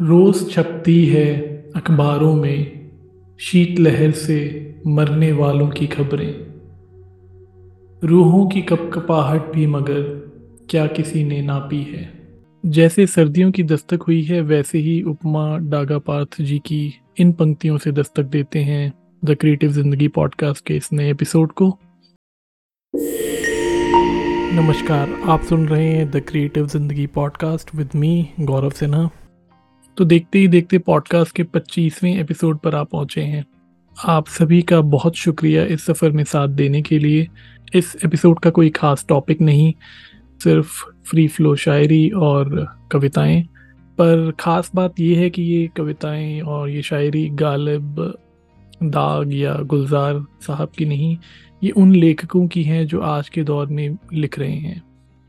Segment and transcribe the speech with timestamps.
[0.00, 1.26] रोज छपती है
[1.76, 2.90] अखबारों में
[3.40, 4.38] शीतलहर से
[4.86, 6.34] मरने वालों की खबरें।
[8.02, 10.02] रूहों की कपकपाहट भी मगर
[10.70, 12.08] क्या किसी ने नापी है।
[12.64, 17.78] जैसे सर्दियों की दस्तक हुई है, वैसे ही उपमा डागा पार्थ जी की इन पंक्तियों
[17.78, 18.92] से दस्तक देते हैं
[19.24, 21.78] द क्रिएटिव ज़िंदगी पॉडकास्ट के इस नए एपिसोड को।
[24.54, 29.10] नमस्कार, आप सुन रहे हैं the creative Zindagi podcast with me, Gaurav Sinha.
[29.96, 33.44] तो देखते ही देखते पॉडकास्ट के 25वें एपिसोड पर आप पहुँचे हैं।
[34.06, 37.26] आप सभी का बहुत शुक्रिया इस सफ़र में साथ देने के लिए।
[37.74, 39.72] इस एपिसोड का कोई ख़ास टॉपिक नहीं,
[40.42, 43.42] सिर्फ़ फ्री फ्लो शायरी और कविताएँ।
[43.98, 48.14] पर ख़ास बात यह है कि ये कविताएँ और ये शायरी गालिब,
[48.82, 51.16] दाग या गुलजार साहब की नहीं,
[51.64, 54.82] ये उन लेखकों की हैं जो आज के दौर में लिख रहे हैं।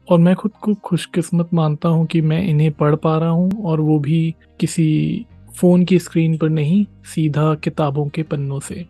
[0.07, 3.81] और मैं खुद को खुशकिस्मत मानता हूँ कि मैं इन्हें पढ़ पा रहा हूँ और
[3.81, 5.25] वो भी किसी
[5.57, 8.85] फ़ोन की स्क्रीन पर नहीं, सीधा किताबों के पन्नों से।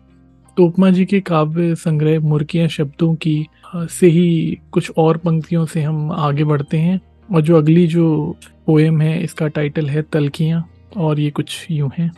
[0.56, 5.82] तो उपमा जी के काव्य संग्रह मुर्कियाँ शब्दों की से ही कुछ और पंक्तियों से
[5.82, 8.36] हम आगे बढ़ते हैं और जो अगली जो
[8.66, 10.64] पोएम है, इसका टाइटल है तलखियाँ
[10.96, 12.10] और ये कुछ यूँ हैं।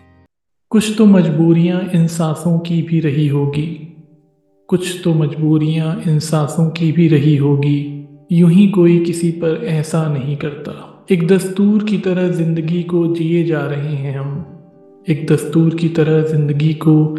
[0.72, 3.66] कुछ तो मजबूरियाँ इन सांसों की भी रही होगी,
[4.68, 7.97] कुछ तो मजबूरियाँ इन सांसों की भी रही होगी
[8.32, 13.44] यूँ ही कोई किसी पर ऐसा नहीं करता। एक दस्तूर की तरह ज़िंदगी को जिए
[13.44, 14.46] जा रहे हैं हम।
[15.08, 17.18] एक दस्तूर की तरह ज़िंदगी को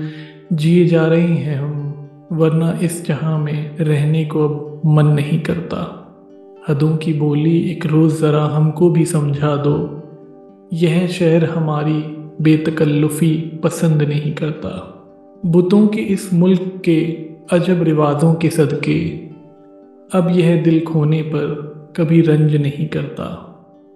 [0.53, 5.81] जिए जा रहे हैं हम, वरना इस जहाँ में रहने को अब मन नहीं करता।
[6.69, 9.77] हदों की बोली एक रोज़ ज़रा हमको भी समझा दो।
[10.73, 12.01] यह शहर हमारी
[12.41, 14.95] बेतकल्लुफ़ी पसंद नहीं करता।
[15.45, 17.01] बुतों के इस मुल्क के
[17.51, 19.28] अजब रिवाजों के सदके
[20.13, 23.25] अब यह दिल खोने पर कभी रंज नहीं करता।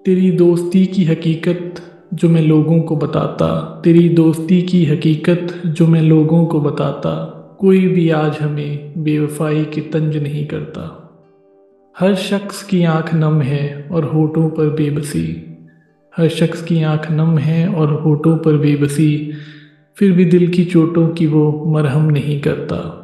[0.06, 1.76] तेरी दोस्ती की हकीकत
[2.14, 7.88] जो मैं लोगों को बताता। तेरी दोस्ती की हकीकत जो मैं लोगों को बताता। कोई
[7.88, 11.00] भी आज हमें बेवफाई के तंज नहीं करता।
[12.00, 15.58] हर शख्स की आँख नम है और होठों पर बेबसी।
[16.18, 19.32] हर शख्स की आँख नम है और होठों पर बेबसी।
[19.98, 23.00] फिर भी दिल की चोटों की वो मरहम नहीं करता।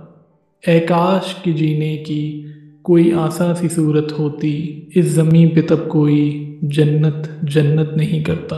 [0.67, 2.45] एकाश के जीने की
[2.89, 4.51] कोई आसा सी सूरत होती,
[4.95, 8.57] इस ज़मीं पे तब कोई जन्नत जन्नत नहीं करता।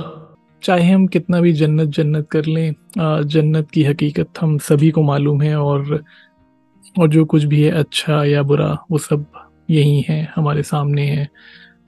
[0.64, 2.74] चाहे हम कितना भी जन्नत जन्नत कर लें
[3.28, 6.04] जन्नत की हकीकत हम सभी को मालूम है और
[7.00, 9.26] और जो कुछ भी है अच्छा या बुरा, वो सब
[9.70, 11.28] यही है, हमारे सामने है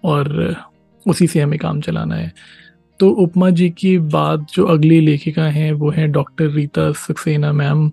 [0.04, 0.56] और
[1.06, 2.31] उसी से हमें काम चलाना है।
[3.00, 7.92] तो उपमा जी की बात जो अगली लेखिका हैं, वो हैं डॉक्टर रीता सक्सेना मैम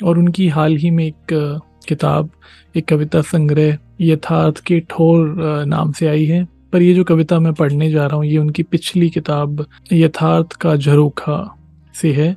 [0.00, 2.30] और उनकी हाल ही में एक किताब,
[2.76, 5.34] एक कविता संग्रह, यथार्थ के ठोर
[5.66, 8.62] नाम से आई है। पर ये जो कविता मैं पढ़ने जा रहा हूँ, ये उनकी
[8.62, 11.56] पिछली किताब, यथार्थ का झरोखा
[11.94, 12.36] से है।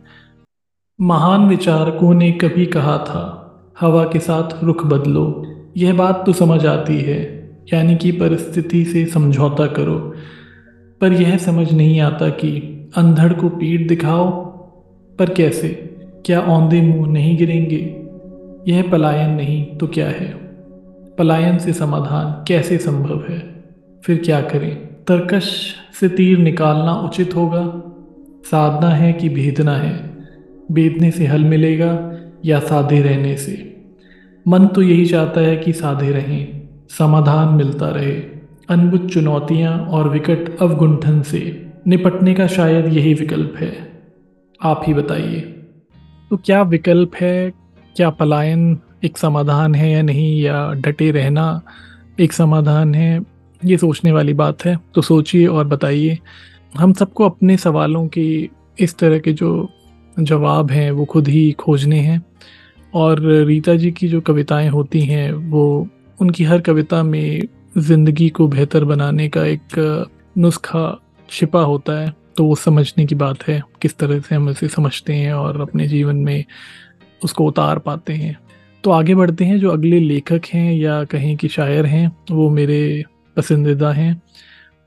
[1.01, 3.23] महान विचारकों ने कभी कहा था,
[3.79, 5.45] हवा के साथ रुख बदलो।
[5.77, 7.19] यह बात तो समझ आती है,
[7.73, 9.97] यानी कि परिस्थिति से समझौता करो।
[11.01, 12.51] पर यह समझ नहीं आता कि
[12.97, 14.29] अंधड़ को पीठ दिखाओ,
[15.19, 15.69] पर कैसे?
[16.25, 18.00] क्या औंधे मुँह नहीं गिरेंगे?
[18.67, 20.33] यह पलायन नहीं तो क्या है?
[21.17, 23.63] पलायन से समाधान कैसे संभव है?
[24.03, 24.75] फिर क्या करें?
[24.77, 27.83] तरकश से तीर निकालना उचित होगा।
[28.43, 30.11] साधना है कि भेदना है।
[30.71, 32.11] भेदने से हल मिलेगा
[32.45, 33.83] या साधे रहने से?
[34.47, 38.21] मन तो यही चाहता है कि साधे रहें, समाधान मिलता रहे।
[38.69, 43.91] अनबुझ चुनौतियाँ और विकट अवगुंठन से निपटने का शायद यही विकल्प है।
[44.63, 45.39] आप ही बताइए।
[46.29, 47.60] तो क्या विकल्प है
[47.95, 51.61] क्या पलायन एक समाधान है या नहीं, या डटे रहना
[52.19, 53.21] एक समाधान है,
[53.65, 56.19] ये सोचने वाली बात है। तो सोचिए और बताइए।
[56.77, 59.69] हम सबको अपने सवालों की इस तरह के जो
[60.19, 62.25] जवाब हैं, वो खुद ही खोजने हैं।
[62.93, 65.87] और रीता जी की जो कविताएँ होती हैं, वो
[66.21, 67.41] उनकी हर कविता में
[67.77, 73.47] ज़िंदगी को बेहतर बनाने का एक नुस्खा छिपा होता है। तो वो समझने की बात
[73.47, 76.45] है, किस तरह से हम इसे समझते हैं और अपने जीवन में
[77.23, 78.37] उसको उतार पाते हैं।
[78.83, 83.03] तो आगे बढ़ते हैं, जो अगले लेखक हैं या कहें कि शायर हैं, वो मेरे
[83.37, 84.21] पसंदीदा हैं।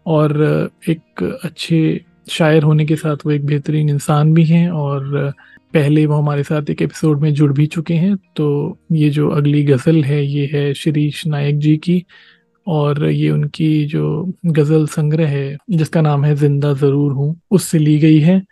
[0.07, 2.01] और एक अच्छे
[2.31, 5.33] शायर होने के साथ वो एक बेहतरीन इंसान भी हैं और
[5.75, 9.63] पहले वो हमारे साथ एक एपिसोड में जुड़ भी चुके हैं। तो ये जो अगली
[9.65, 12.05] गज़ल है, ये है शिरीष नायक जी की
[12.67, 17.99] और ये उनकी जो गज़ल संग्रह है, जिसका नाम है ज़िंदा ज़रूर हूँ, उससे ली
[17.99, 18.43] गई है।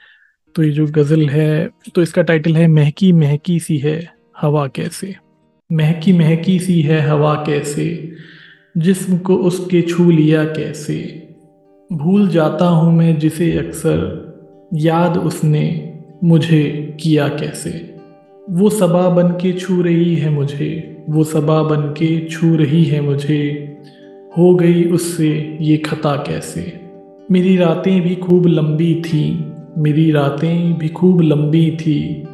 [0.55, 5.15] तो ये जो गज़ल है तो इसका टाइटल है, महकी महकी सी है हवा कैसे?
[5.73, 8.13] महकी महकी सी है हवा कैसे?
[8.79, 11.29] जिस्म को उसके छू लिया कैसे?
[11.93, 14.33] भूल जाता हूँ मैं जिसे अक्सर,
[14.75, 15.95] याद उसने
[16.25, 17.95] मुझे किया कैसे?
[18.51, 23.01] वो सबा बन के छू रही है मुझे, वो सबा बन के छू रही है
[23.01, 23.69] मुझे।
[24.39, 26.81] हो गई उससे ये खता कैसे?
[27.31, 32.25] मेरी रातें भी खूब लंबी थी मेरी रातें भी खूब लंबी थी।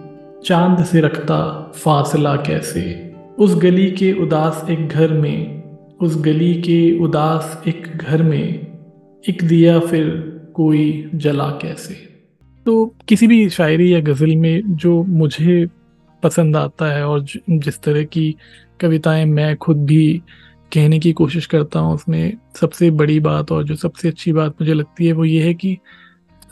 [0.44, 3.12] चाँद से रखता फासला कैसे?
[3.38, 5.62] उस गली के उदास एक घर में,
[6.00, 8.67] उस गली के उदास एक घर में,
[9.29, 10.08] एक दिया फिर
[10.55, 11.94] कोई जला कैसे?
[12.67, 15.67] तो किसी भी शायरी या गज़ल में जो मुझे
[16.23, 18.37] पसंद आता है और जिस तरह की
[18.81, 20.23] कविताएँ मैं खुद भी
[20.73, 24.75] कहने की कोशिश करता हूँ, उसमें सबसे बड़ी बात और जो सबसे अच्छी बात मुझे
[24.75, 25.79] लगती है वो ये है कि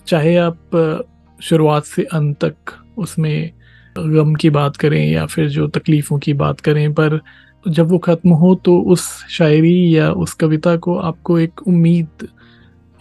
[0.06, 1.10] चाहे आप
[1.40, 3.50] शुरुआत से अंत तक उसमें
[3.96, 7.20] गम की बात करें या फिर जो तकलीफ़ों की बात करें, पर
[7.66, 12.26] जब वो ख़त्म हो तो उस शायरी या उस कविता को आपको एक उम्मीद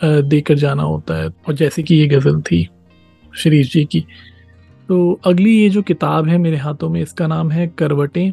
[0.02, 2.68] देकर जाना होता है। और जैसे कि ये गज़ल थी
[3.34, 4.06] शरीफ जी की।
[4.90, 8.32] तो अगली ये जो किताब है मेरे हाथों में, इसका नाम है करवटें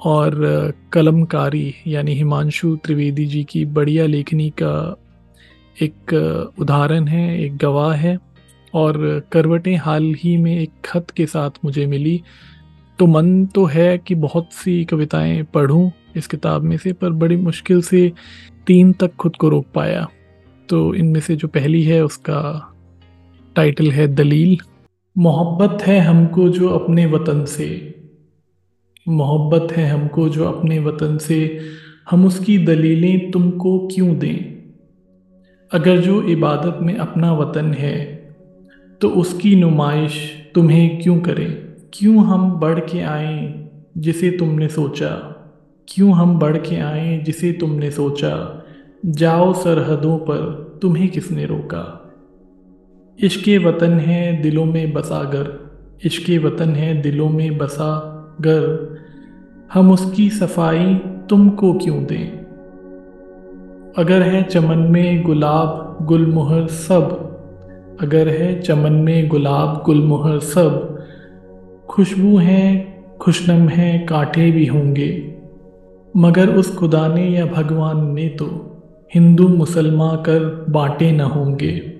[0.00, 4.96] और कलमकारी यानी हिमांशु त्रिवेदी जी की बढ़िया लेखनी का
[5.82, 6.14] एक
[6.58, 8.18] उदाहरण है, एक गवाह है
[8.74, 12.22] और करवटें हाल ही में एक खत के साथ मुझे मिली।
[12.98, 17.36] तो मन तो है कि बहुत सी कविताएँ पढ़ूं इस किताब में से, पर बड़ी
[17.36, 18.12] मुश्किल से
[18.66, 20.08] तीन तक खुद को रोक पाया।
[20.68, 22.70] तो इनमें से जो पहली है, उसका
[23.56, 24.58] टाइटल है दलील।
[25.18, 27.94] मोहब्बत है हमको जो अपने वतन से।
[29.08, 31.60] मोहब्बत है हमको जो अपने वतन से।
[32.10, 34.63] हम उसकी दलीलें तुमको क्यों दें?
[35.72, 38.14] अगर जो इबादत में अपना वतन है
[39.00, 41.52] तो उसकी नुमाइश तुम्हें क्यों करें?
[41.92, 43.68] क्यों हम बढ़ के आए
[43.98, 45.30] जिसे तुमने सोचा?
[45.88, 48.64] क्यों हम बढ़ के आए जिसे तुमने सोचा?
[49.06, 50.38] जाओ सरहदों पर,
[50.82, 52.14] तुम्हें किसने रोका?
[53.20, 55.70] इश्क वतन है दिलों में बसा गर।
[56.04, 57.90] इश्क वतन है दिलों में बसा
[58.40, 58.94] गर।
[59.74, 60.94] हम उसकी सफ़ाई
[61.30, 62.43] तुमको क्यों दें?
[63.98, 67.02] अगर है चमन में गुलाब, गुलमोहर सब।
[68.00, 70.98] अगर है चमन में गुलाब, गुलमोहर सब।
[71.88, 75.34] खुशबू हैं, खुशनम हैं, कांटे भी होंगे।
[76.16, 78.76] मगर उस खुदा ने या भगवान ने तो
[79.14, 81.92] हिंदू मुसलमान कर बांटे न होंगे।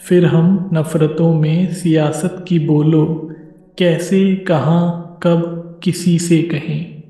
[0.00, 3.30] फिर हम नफ़रतों में सियासत की बोलो,
[3.78, 7.02] कैसे, कहाँ, कब, किसी से कहें।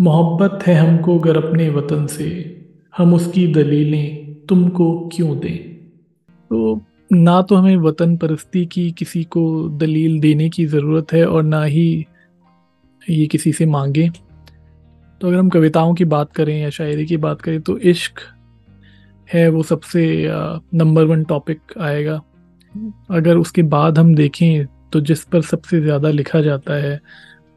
[0.00, 2.57] मोहब्बत है हमको गर अपने वतन से।
[2.94, 5.58] हम उसकी दलीलें तुमको क्यों दें?
[6.50, 6.80] तो
[7.12, 9.42] ना तो हमें वतन परस्ती की किसी को
[9.78, 12.06] दलील देने की ज़रूरत है और ना ही
[13.02, 14.08] ये किसी से मांगे।
[15.20, 18.20] तो अगर हम कविताओं की बात करें या शायरी की बात करें तो इश्क
[19.28, 20.04] है वो सबसे
[20.74, 22.20] नंबर वन टॉपिक आएगा।
[23.10, 27.00] अगर उसके बाद हम देखें तो जिस पर सबसे ज़्यादा लिखा जाता है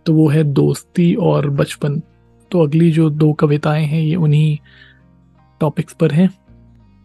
[0.06, 2.01] तो वो है दोस्ती और बचपन।
[2.51, 4.57] तो अगली जो दो कविताएँ हैं, ये उन्हीं
[5.62, 6.30] टॉपिक्स पर हैं।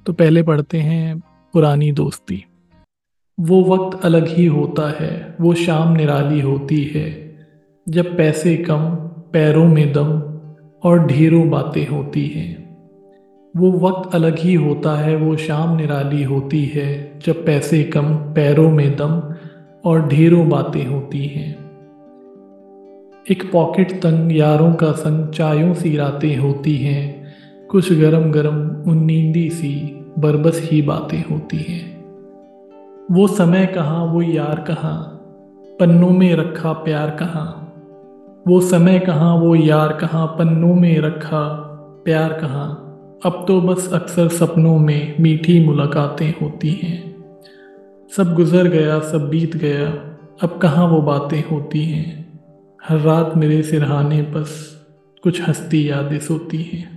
[0.07, 1.19] तो पहले पढ़ते हैं
[1.53, 2.45] पुरानी दोस्ती।
[3.41, 7.37] वो वक्त अलग ही होता है, वो शाम निराली होती है।
[7.89, 8.81] जब पैसे कम,
[9.33, 10.23] पैरों में दम
[10.91, 12.79] और ढेरों बातें होती हैं।
[13.57, 18.71] वो वक्त अलग ही होता है, वो शाम निराली होती है। जब पैसे कम, पैरों
[18.71, 19.35] में दम
[19.85, 21.71] और ढेरों बातें होती हैं।
[23.31, 27.26] एक पॉकेट तंग यारों का संग चायों सी रातें होती हैं।
[27.71, 32.05] कुछ गरम गरम उन्नींदी सी बरबस ही बातें होती हैं।
[33.11, 35.03] वो समय कहाँ, वो यार कहाँ,
[35.81, 37.75] पन्नों में रखा प्यार कहाँ।
[38.49, 41.49] वो समय कहाँ, वो यार कहाँ, पन्नों में रखा
[42.05, 42.83] प्यार कहाँ।
[43.27, 47.25] अब तो बस अक्सर सपनों में मीठी मुलाकातें होती हैं।
[48.17, 49.89] सब गुजर गया, सब बीत गया,
[50.43, 52.41] अब कहाँ वो बातें होती हैं।
[52.89, 54.77] हर रात मेरे सिरहाने बस
[55.23, 56.96] कुछ हस्ती यादें सोती हैं।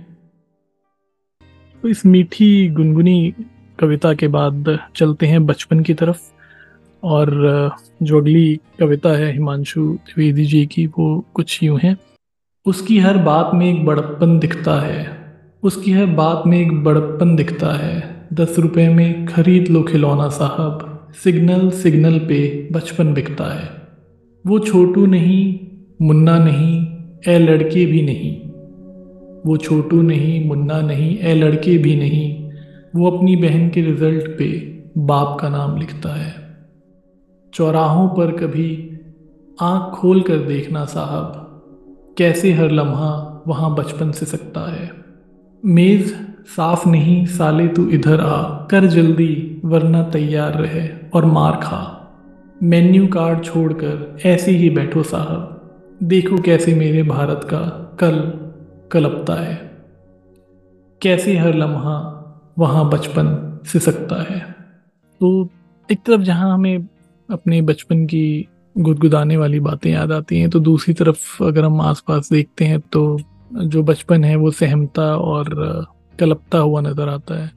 [1.82, 3.34] तो इस मीठी गुनगुनी
[3.80, 6.18] कविता के बाद चलते हैं बचपन की तरफ़।
[7.02, 7.30] और
[8.02, 11.96] जो अगली कविता है हिमांशु द्विवेदी जी की, वो कुछ यूँ है।
[12.66, 15.06] उसकी हर बात में एक बड़प्पन दिखता है।
[15.62, 21.08] उसकी हर बात में एक बड़प्पन दिखता है। दस रुपए में खरीद लो खिलौना साहब।
[21.24, 23.68] सिग्नल सिग्नल पे बचपन बिकता है।
[24.46, 25.58] वो छोटू नहीं,
[26.02, 26.86] मुन्ना नहीं
[27.28, 28.49] ए लड़के भी नहीं।
[29.46, 32.50] वो छोटू नहीं, मुन्ना नहीं, ए लड़के भी नहीं।
[32.96, 34.48] वो अपनी बहन के रिज़ल्ट पे
[34.98, 36.34] बाप का नाम लिखता है।
[37.52, 38.70] चौराहों पर कभी
[39.58, 41.32] आँख खोल कर देखना साहब,
[42.18, 44.90] कैसे हर लम्हा वहाँ बचपन से सकता है।
[45.64, 46.12] मेज़
[46.46, 51.96] साफ़ नहीं, साले तू इधर आ, कर जल्दी, वरना तैयार रहे और मार खा।
[52.62, 55.56] मेन्यू कार्ड छोड़कर ऐसे ही बैठो साहब,
[56.02, 57.60] देखो कैसे मेरे भारत का
[58.00, 58.16] कल
[58.92, 59.54] कलपता है।
[61.02, 61.96] कैसे हर लम्हा
[62.58, 63.28] वहाँ बचपन
[63.66, 64.40] सिसकता है।
[65.20, 65.48] तो
[65.88, 66.88] एक तरफ़ जहाँ हमें
[67.28, 72.28] अपने बचपन की गुदगुदाने वाली बातें याद आती हैं तो दूसरी तरफ़ अगर हम आसपास
[72.32, 73.18] देखते हैं तो
[73.52, 75.54] जो बचपन है वो सहमता और
[76.18, 77.50] कलपता हुआ नज़र आता है।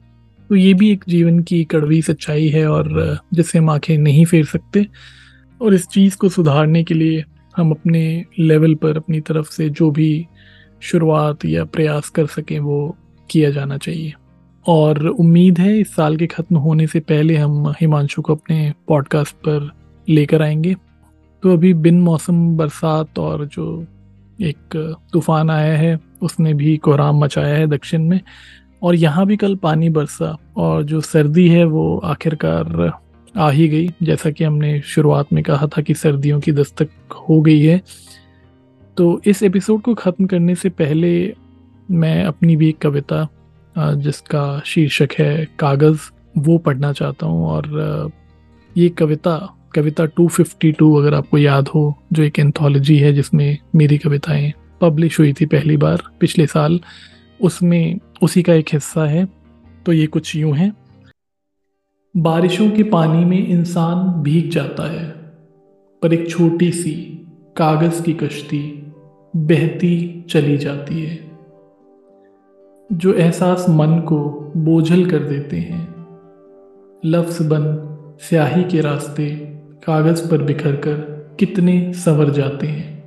[0.50, 4.44] तो ये भी एक जीवन की कड़वी सच्चाई है और जिससे हम आँखें नहीं फेर
[4.44, 4.86] सकते।
[5.60, 7.24] और इस चीज़ को सुधारने के लिए
[7.56, 10.26] हम अपने लेवल पर अपनी तरफ़ से जो भी
[10.84, 12.96] शुरुआत या प्रयास कर सकें, वो
[13.30, 14.14] किया जाना चाहिए।
[14.66, 19.34] और उम्मीद है, इस साल के ख़त्म होने से पहले हम हिमांशु को अपने पॉडकास्ट
[19.34, 19.70] पर
[20.08, 20.74] लेकर आएँगे।
[21.42, 23.86] तो अभी बिन मौसम, बरसात और जो
[24.42, 28.20] एक तूफ़ान आया है, उसने भी कोहराम मचाया है दक्षिण में।
[28.82, 32.92] और यहाँ भी कल पानी बरसा और जो सर्दी है, वो आखिरकार
[33.36, 36.88] आ ही गई। जैसा कि हमने शुरुआत में कहा था कि सर्दियों की दस्तक
[37.28, 37.82] हो गई है।
[38.96, 41.34] तो इस एपिसोड को ख़त्म करने से पहले
[41.90, 43.28] मैं अपनी भी एक कविता
[43.78, 46.00] जिसका शीर्षक है कागज़,
[46.38, 48.10] वो पढ़ना चाहता हूँ। और
[48.76, 49.36] ये कविता
[49.74, 55.32] कविता 252 अगर आपको याद हो, जो एक एंथोलॉजी है जिसमें मेरी कविताएँ पब्लिश हुई
[55.32, 56.80] थी पहली बार पिछले साल,
[57.40, 59.26] उसमें उसी का एक हिस्सा है।
[59.86, 60.72] तो ये कुछ यूँ है।
[62.16, 65.04] बारिशों के पानी में इंसान भीग जाता है,
[66.02, 66.92] पर एक छोटी सी
[67.56, 68.83] कागज़ की कश्ती
[69.36, 71.30] बहती चली जाती है।
[72.92, 75.94] जो एहसास मन को बोझल कर देते हैं।
[77.04, 79.30] लफ्स बन स्याही के रास्ते
[79.86, 80.94] कागज़ पर बिखर कर
[81.38, 83.04] कितने संवर जाते हैं।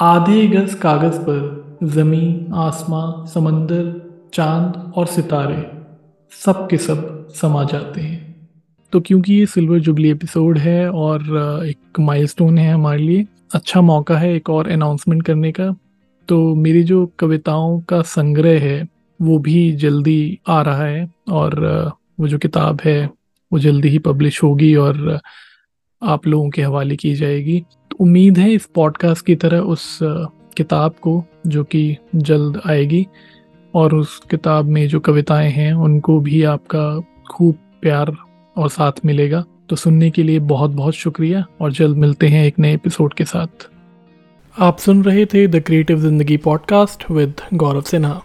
[0.00, 5.70] आधे गज कागज़ पर ज़मीन, आसमां, समंदर, चाँद और सितारे
[6.30, 8.48] सब के सब समा जाते हैं।
[8.92, 11.20] तो क्योंकि ये सिल्वर जुबली एपिसोड है और
[11.66, 15.74] एक माइलस्टोन है हमारे लिए अच्छा मौका है एक और अनाउंसमेंट करने का।
[16.28, 18.88] तो मेरी जो कविताओं का संग्रह है,
[19.22, 21.60] वो भी जल्दी आ रहा है और
[22.20, 23.10] वो जो किताब है,
[23.52, 25.20] वो जल्दी ही पब्लिश होगी और
[26.02, 29.98] आप लोगों के हवाले की जाएगी। तो उम्मीद है इस पॉडकास्ट की तरह उस
[30.56, 33.06] किताब को, जो कि जल्द आएगी
[33.74, 38.16] और उस किताब में जो कविताएँ हैं, उनको भी आपका खूब प्यार
[38.56, 42.58] और साथ मिलेगा। तो सुनने के लिए बहुत बहुत शुक्रिया और जल्द मिलते हैं एक
[42.58, 43.70] नए एपिसोड के साथ।
[44.58, 48.22] आप सुन रहे थे the creative Zindagi podcast with Gaurav Sinha